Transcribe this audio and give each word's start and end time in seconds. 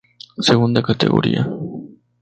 Segunda 0.47 0.81
categoría. 0.89 1.43